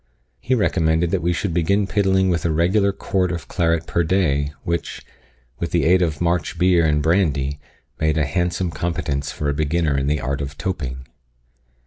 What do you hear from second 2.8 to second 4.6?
quart of claret per day,